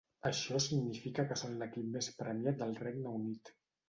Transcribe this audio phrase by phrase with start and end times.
[0.27, 3.53] Això significa que són l'equip més premiat del Regne Unit.